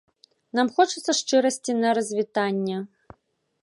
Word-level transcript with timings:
Нам 0.59 0.71
хочацца 0.77 1.11
шчырасці 1.19 1.79
на 1.85 1.89
развітанне. 2.01 2.77